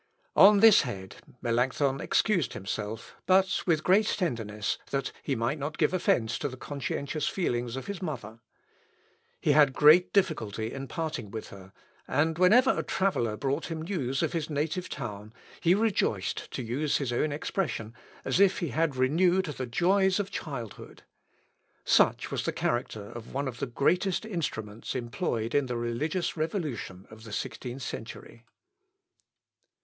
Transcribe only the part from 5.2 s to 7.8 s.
he might not give offence to the conscientious feelings